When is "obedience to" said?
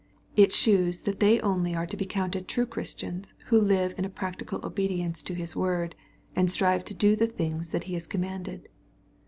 4.65-5.35